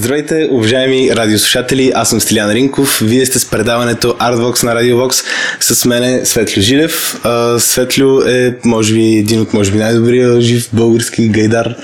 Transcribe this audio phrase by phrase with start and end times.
[0.00, 3.00] Здравейте, уважаеми радиослушатели, аз съм Стилян Ринков.
[3.04, 5.22] Вие сте с предаването Artvox на Радиовокс.
[5.60, 7.20] С мене Светлю Жилев.
[7.58, 11.74] Светлю е, може би, един от, може би, най-добрия жив български гайдар,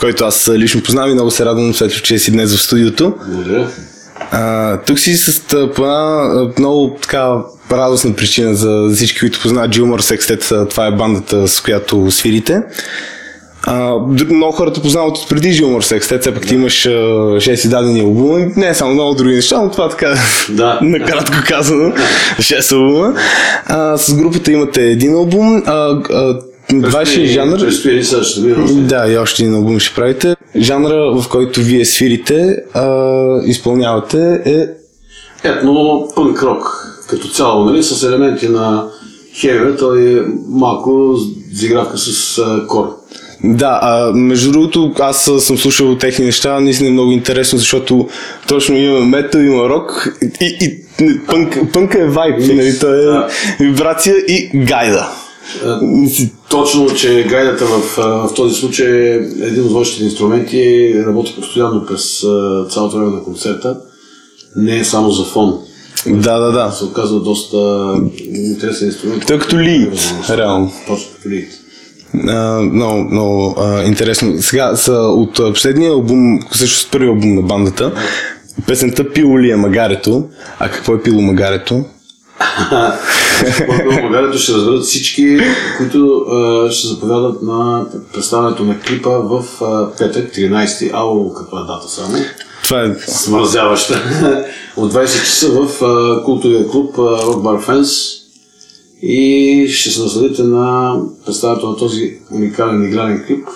[0.00, 3.14] който аз лично познавам и много се радвам, Светлю, че си днес в студиото.
[3.28, 3.70] Благодаря.
[4.30, 5.40] А, тук си с
[5.74, 7.36] по една много така
[7.72, 10.70] радостна причина за всички, които познават Джилмор Sextet.
[10.70, 12.62] Това е бандата, с която свирите.
[13.62, 13.94] А,
[14.30, 18.68] много хората познават от преди Жилмор Секстет, все пак ти имаш 6 издадени албума, не
[18.68, 20.14] е само много други неща, но това така
[20.50, 20.78] Да.
[20.82, 21.92] накратко казано,
[22.38, 23.14] 6 албума.
[23.66, 25.72] А, с групата имате един албум, а,
[26.12, 26.38] а,
[26.72, 27.70] вашия жанр...
[27.70, 28.86] Ще видим?
[28.86, 30.36] Да, и още един албум ще правите.
[30.56, 32.86] Жанра, в който вие свирите, а,
[33.44, 34.66] изпълнявате е...
[35.48, 38.86] Етно пънк рок като цяло, нали, с елементи на
[39.34, 41.14] хеви метал и малко
[41.52, 42.99] загравка с а, кор.
[43.44, 48.08] Да, а, между другото, аз съм слушал техни неща, наистина е много интересно, защото
[48.48, 53.28] точно има метал, има рок и, и пънк, пънка е вайб, нали, то е Да.
[53.60, 55.08] вибрация и гайда.
[55.66, 55.80] А,
[56.48, 57.96] Точно, че гайдата в,
[58.28, 62.20] в този случай е един от вашите инструменти, работи постоянно през
[62.70, 63.76] цялото време на концерта,
[64.56, 65.58] не е само за фон.
[66.06, 66.70] Да, да, да.
[66.72, 67.92] Се оказва доста
[68.34, 69.26] интересен инструмент.
[69.26, 70.72] Той е като лиит, реално.
[70.86, 71.48] Точно като лиит.
[72.14, 74.34] Много, много интересно.
[74.38, 77.92] Сега са от последния албум, всъщност първи албум на бандата,
[78.66, 80.28] песента Пило ли е магарето?
[80.58, 81.84] А какво е пило магарето?
[84.00, 85.40] България ще разберат всички,
[85.78, 91.64] които а, ще заповядат на представянето на клипа в а, петък, 13 ало, каква е
[91.64, 92.18] дата само?
[92.62, 94.02] Това е Смързяваща.
[94.76, 98.19] От 20 часа в а, култовия клуб Rock Bar Fans
[99.02, 100.94] и ще се насладите на
[101.26, 103.46] представянето на този уникален игрален клип.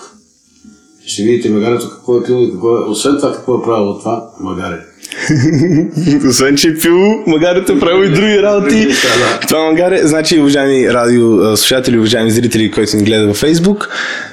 [1.07, 4.31] Ще видите магарето какво е пило и какво е, освен това какво е правило това
[4.41, 4.81] магаре.
[6.29, 8.89] Освен, че е пил магарето е правил и други работи.
[9.49, 13.89] Това магаре, значи, уважаеми радиослушатели, уважаеми зрители, които ни гледат във Facebook,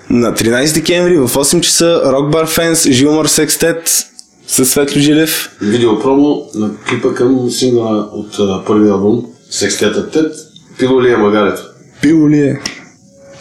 [0.09, 4.05] на 13 декември в 8 часа Rock Bar Fans, Жилмар Секстет
[4.47, 5.50] със Светло Жилев.
[5.61, 10.50] Видео промо на клипа към сингла от първия албум Секстета Тет.
[10.79, 11.61] Пило ли е магарето?
[12.01, 12.59] Пило ли е?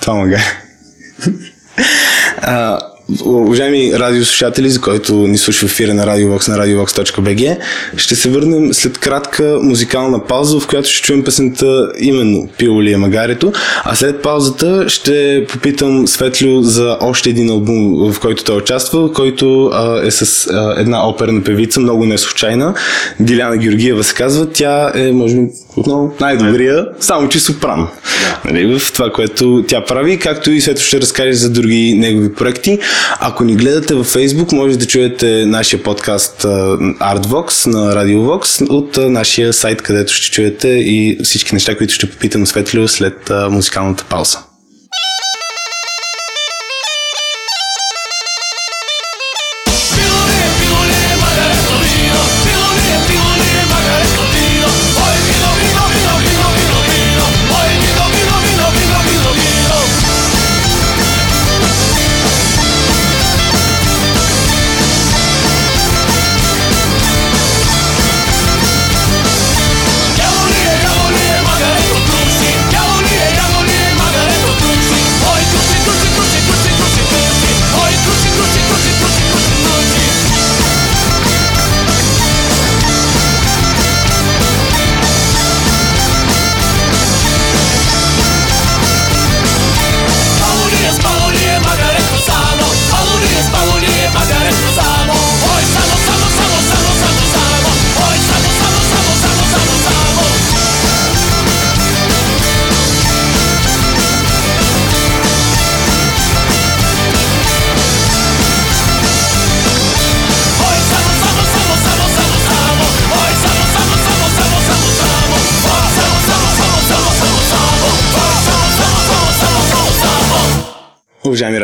[0.00, 0.42] Това магаре.
[3.24, 7.58] Уважаеми радиослушатели, за който ни слуша в ефира на RadioVox на radiovox.bg,
[7.96, 12.92] ще се върнем след кратка музикална пауза, в която ще чуем песента именно Пило ли
[12.92, 13.52] е магарето,
[13.84, 19.66] а след паузата ще попитам Светлю за още един албум, в който той участва, който
[19.66, 22.74] а, е с а, една оперна певица, много не случайна.
[23.20, 24.52] Диляна Георгиева се казва.
[24.52, 27.88] Тя е, може би, отново най-добрия, само че сопран.
[28.44, 32.78] Нали, в това, което тя прави, както и след ще разкаже за други негови проекти.
[33.20, 39.52] Ако ни гледате във Facebook, може да чуете нашия подкаст Artvox на RadioVox от нашия
[39.52, 44.38] сайт, където ще чуете и всички неща, които ще попитам Светлио след музикалната пауза.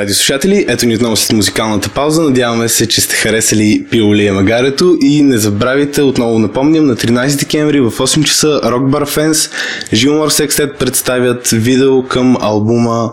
[0.07, 2.23] Уважаеми радиослушатели, ето ни отново след музикалната пауза.
[2.23, 6.97] Надяваме се, че сте харесали Пио ли е магарето и не забравяйте, отново напомням, на
[6.97, 9.51] 13 декември в 8 часа Rock Bar Fans,
[9.93, 13.13] Жилмор Секстет представят видео към албума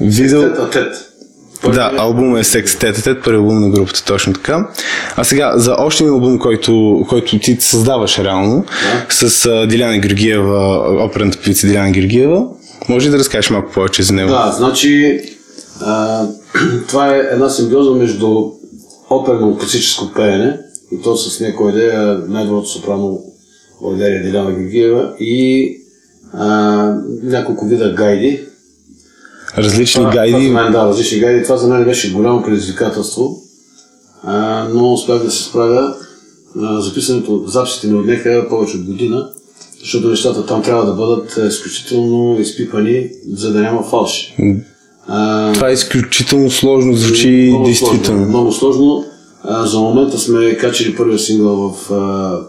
[0.00, 0.42] Видео...
[0.72, 0.94] Тет.
[1.74, 4.68] Да, албум е Sex Tete Tete, първи албум на групата, точно така.
[5.16, 8.64] А сега, за още един албум, който, който ти създаваш реално,
[9.08, 12.44] с а, Диляна Георгиева, оперната певица Диляна Георгиева,
[12.88, 14.30] може ли да разкажеш малко повече за него?
[14.30, 15.20] Да, значи
[15.84, 16.26] а,
[16.88, 18.50] това е една симбиоза между
[19.10, 20.58] оперно класическо пеене,
[20.92, 23.18] и то с някоя идея най-доброто сопрано в
[23.82, 25.76] България Деляна Георгиева и
[26.32, 26.46] а,
[27.22, 28.40] няколко вида гайди.
[29.58, 30.48] Различни Това- Това гайди.
[30.50, 31.42] мен, да, различни гайди.
[31.42, 33.36] Това за мен беше голямо предизвикателство,
[34.22, 35.94] а, но успях да се справя.
[36.60, 39.30] А, записането, записите ми отнеха повече от година,
[39.80, 44.34] защото нещата там трябва да бъдат е, изключително изпипани, за да няма фалши.
[45.08, 48.04] А, Това е изключително сложно, звучи много действително.
[48.04, 49.04] Сложно, много сложно.
[49.44, 52.40] А, за момента сме качили първия сингъл в а,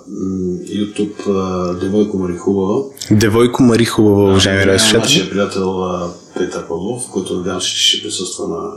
[0.66, 2.84] YouTube а, Девойко Мари Хубава.
[3.12, 5.02] Девойко Мари хубава, уважаеми радиослушатели.
[5.02, 8.70] Нашия приятел а, Петър Павлов, който надявам се, че ще присъства на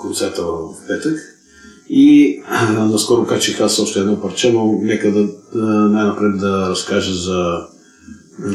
[0.00, 1.18] концерта в петък.
[1.90, 7.14] И а, наскоро качих аз още едно парче, но нека да, да най-напред да разкажа
[7.14, 7.58] за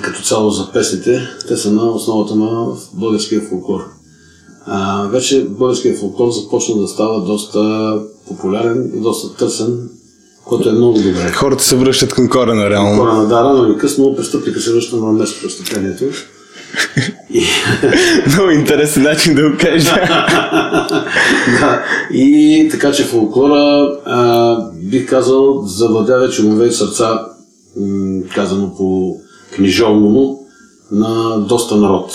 [0.01, 1.27] като цяло за песните.
[1.47, 3.81] Те са на основата на българския фолклор.
[4.65, 7.93] А, вече българския фолклор започна да става доста
[8.27, 9.89] популярен и доста търсен,
[10.45, 11.31] което е много добре.
[11.31, 12.97] Хората се връщат към корена, реално.
[12.97, 16.03] Хора на да, рано или късно престъпника се връща на место престъплението.
[17.33, 17.43] И,
[18.33, 19.95] Много интересен начин да го кажа.
[21.59, 21.83] да,
[22.13, 27.25] и така че фолклора, а, бих казал, завладя вече умове и сърца,
[27.77, 29.17] м, казано по
[29.55, 30.42] книжовно
[30.91, 32.11] на доста народ.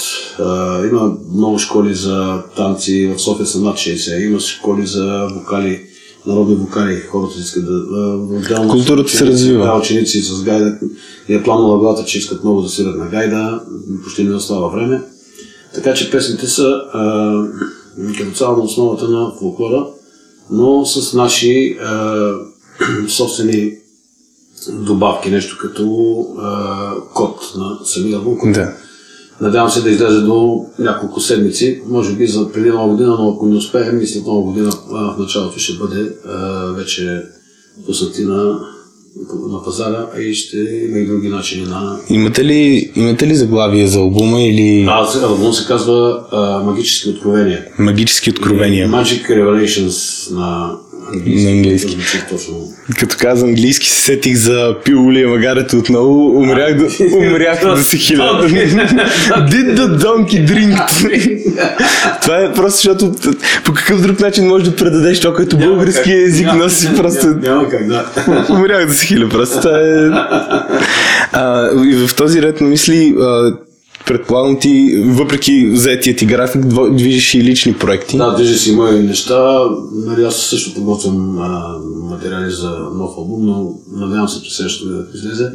[0.90, 5.80] Има много школи за танци, в София са над 60, има школи за вокали,
[6.26, 7.72] народни вокали, хората искат да...
[8.36, 9.64] отделно Културата се ученици, развива.
[9.64, 10.78] Да, ученици с гайда
[11.28, 13.60] и е планала главата, че искат много да свират на гайда,
[14.04, 15.02] почти не остава време.
[15.74, 17.32] Така че песните са а,
[18.18, 19.86] като цяло на основата на фолклора,
[20.50, 22.32] но с наши а,
[23.08, 23.72] собствени
[24.72, 25.86] добавки, нещо като
[26.38, 28.38] а, код на самия албум.
[28.38, 28.72] който Да.
[29.40, 33.46] Надявам се да излезе до няколко седмици, може би за преди нова година, но ако
[33.46, 37.22] не успеем, и след нова година а, в началото ще бъде а, вече
[37.86, 38.58] пуснати на,
[39.48, 41.98] на пазара, а и ще има и други начини на...
[42.08, 47.64] Имате ли, имате ли заглавие за албума или А, албум се казва а, Магически откровения.
[47.78, 48.88] магически откровения?
[48.88, 50.76] Magic Revelations на.
[51.12, 51.98] На английски.
[52.98, 56.38] Като каза английски, се сетих за пилулия магарето отново.
[56.38, 56.84] Умрях да,
[57.16, 58.22] умрях да се хиля.
[59.50, 60.78] Did the donkey drink?
[62.22, 63.14] Това е просто защото
[63.64, 67.26] по какъв друг начин можеш да предадеш това, което български език носи просто...
[67.26, 68.04] Няма как, да.
[68.50, 69.60] Умрях да се хиля просто.
[69.60, 70.08] Това е...
[71.32, 73.14] а, и в този ред на мисли,
[74.08, 78.16] предполагам ти, въпреки заетия ти график, движиш и лични проекти.
[78.16, 79.60] Да, движи си мои неща.
[79.94, 81.78] Нали, аз също подготвям а,
[82.10, 85.50] материали за нов албум, но надявам се, че следващото да излезе.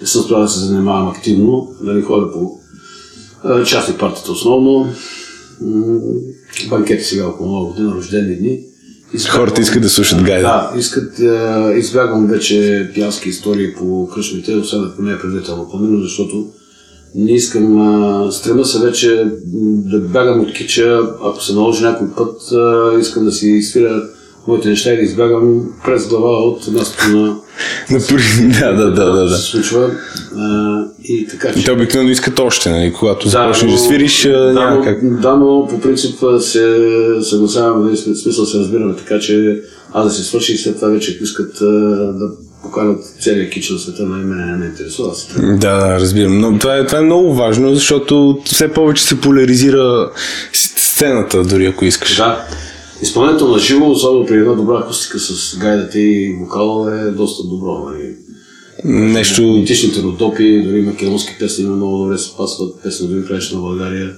[0.00, 1.68] Не съм справил да се занимавам активно.
[1.82, 2.58] Нали, ходя по
[3.44, 4.86] а, частни партията основно.
[6.70, 8.58] Банкети сега около нова година, рождени дни.
[9.14, 10.42] Избягвам- Хората искат да слушат гайда.
[10.72, 16.00] Да, искат, а, избягвам вече пиянски истории по кръшмите, освен ако не е предварително планирано,
[16.00, 16.46] защото
[17.16, 19.24] не искам, а, стрема се вече
[19.64, 24.02] да бягам от кича, ако се наложи някой път, а, искам да си свиря
[24.48, 27.36] моите неща и да избягам през глава от мястото на
[27.90, 29.36] Например, да, да, да, да, да.
[29.36, 29.90] се случва.
[30.36, 31.64] А, и така че...
[31.64, 32.92] Те обикновено искат още, нали?
[32.92, 35.20] Когато Да, започнеш да свириш, да, няма как.
[35.20, 36.78] Да, но по принцип се
[37.22, 39.60] съгласяваме, нали, в смисъл се разбираме, така че
[39.92, 41.52] аз да се свърши и след това вече искат
[42.18, 42.30] да
[42.66, 45.10] поканят целият кич на света, мен не ме интересува.
[45.10, 46.38] Аз Да, разбирам.
[46.40, 50.10] Но това е, това е много важно, защото все повече се поляризира
[50.52, 52.16] сцената, дори ако искаш.
[52.16, 52.46] Да.
[53.02, 57.90] Изпълнението на живо, особено при една добра акустика с гайдата и вокала е доста добро.
[57.90, 58.14] Нали.
[58.84, 59.42] Нещо...
[59.42, 64.14] Митичните родопи, дори македонски песни много добре се пасват, песни дори краища на България.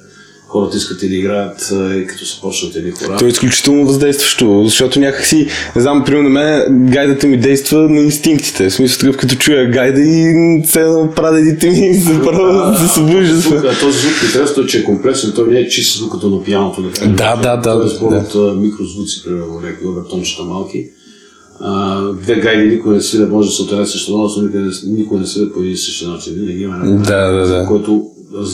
[0.49, 3.17] Хората искат и да играят, и като се почнат едни хора.
[3.19, 8.01] То е изключително въздействащо, защото някакси, не знам, примерно на мен гайдата ми действа на
[8.01, 8.71] инстинктите.
[8.71, 10.35] В смисъл такъв, като чуя гайда и
[10.67, 10.85] се
[11.17, 13.75] прадедите ми се да се събужда.
[13.81, 16.83] Този звук интересно е, че е комплексен, той не е чист звук като на пианото.
[16.83, 17.07] Да.
[17.07, 18.39] Да, да, да, Той е да, сбор да.
[18.39, 20.87] от микрозвуци, примерно, някакви обертончета малки.
[21.61, 24.71] А, две гайди никой не свирят, може да се от една и съща нова, но
[24.87, 26.35] никой не- свирят по един същи начин.
[26.35, 27.67] Винаги има Да, да, да.
[27.67, 28.45] който да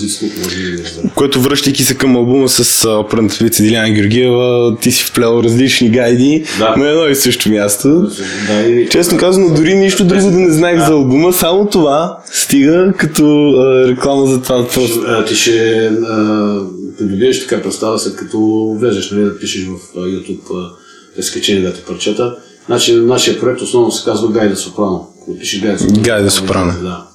[0.57, 1.11] ги разбере.
[1.15, 6.45] Което връщайки се към албума с оперната певица Диляна Георгиева, ти си вплел различни гайди
[6.59, 6.75] Да.
[6.77, 8.11] на едно и също място.
[8.47, 8.89] Да, и...
[8.89, 13.89] Честно казано, дори нищо друго да не знаех за албума, само това стига като а,
[13.89, 15.05] реклама за това просто.
[15.07, 16.61] А, ти ще а,
[16.99, 18.39] придобиеш така представа, след като
[18.81, 20.71] влезеш, нали, да пишеш в YouTube а,
[21.19, 22.37] разкачени дати парчета.
[22.67, 25.09] Значи, нашия проект основно се казва Гайда Сопрано.
[25.41, 26.03] Пише Гайда Сопрано.
[26.03, 26.73] Гайда Сопрано.
[26.83, 27.07] Да.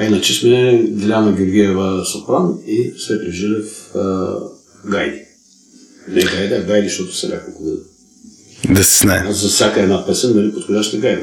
[0.00, 3.90] А иначе сме Диляна Георгиева Сопран и Светли Жилев
[4.84, 5.20] Гайди.
[6.08, 7.76] Не Гайда, а Гайди, защото са няколко вида.
[8.64, 9.24] Да се знае.
[9.28, 11.22] За всяка една песен, нали, подходяща гайда.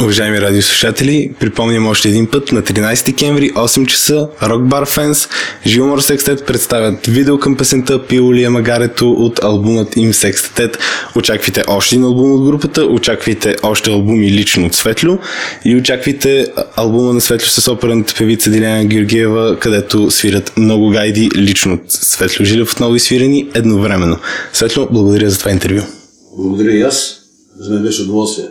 [0.00, 5.30] Уважаеми радиослушатели, припомням още един път на 13 декември, 8 часа, Rock Bar Fans,
[5.66, 10.78] Жилмор Секстет представят видео към песента Пиолия Магарето от албумът им Секстет.
[11.16, 15.18] Очаквайте още един албум от групата, очаквайте още албуми лично от Светло
[15.64, 21.74] и очаквайте албума на Светло с оперната певица Диляна Георгиева, където свират много гайди лично
[21.74, 24.18] от Светло Жилев отново и свирени едновременно.
[24.52, 25.97] Светло, благодаря за това интервю.
[26.38, 27.22] Благодаря и аз.
[27.56, 28.48] За мен беше удоволствие.